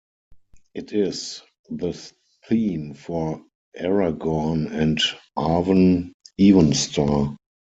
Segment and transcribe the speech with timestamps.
[0.73, 1.93] It is the
[2.49, 3.43] theme for
[3.79, 4.99] Aragorn and
[5.37, 7.35] Arwen Evenstar.